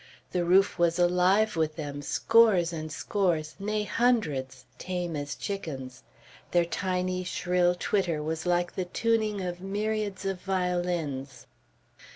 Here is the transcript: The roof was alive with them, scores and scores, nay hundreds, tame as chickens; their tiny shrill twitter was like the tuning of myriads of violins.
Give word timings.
The 0.31 0.43
roof 0.43 0.79
was 0.79 0.97
alive 0.97 1.55
with 1.55 1.75
them, 1.75 2.01
scores 2.01 2.73
and 2.73 2.91
scores, 2.91 3.55
nay 3.59 3.83
hundreds, 3.83 4.65
tame 4.79 5.15
as 5.15 5.35
chickens; 5.35 6.01
their 6.49 6.65
tiny 6.65 7.23
shrill 7.23 7.75
twitter 7.79 8.23
was 8.23 8.47
like 8.47 8.73
the 8.73 8.85
tuning 8.85 9.41
of 9.41 9.61
myriads 9.61 10.25
of 10.25 10.41
violins. 10.41 11.45